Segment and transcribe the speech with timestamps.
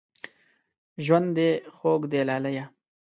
[1.05, 2.65] ژوند دې خوږ دی لالیه